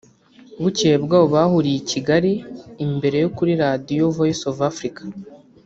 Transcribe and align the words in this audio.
Bukeye 0.61 0.95
bwaho 1.03 1.25
bahuriye 1.33 1.77
i 1.81 1.85
Kigali 1.91 2.33
imbere 2.85 3.17
yo 3.23 3.29
kuri 3.37 3.51
radiyo 3.61 4.05
Voice 4.15 4.43
of 4.51 4.57
Africa 4.71 5.01